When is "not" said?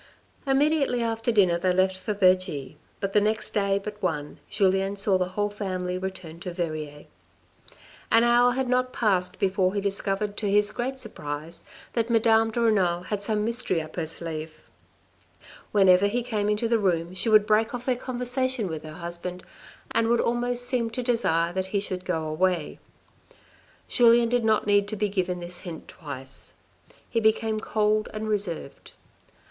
8.67-8.93, 24.43-24.65